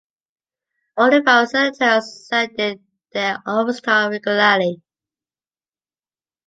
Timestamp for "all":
0.97-1.13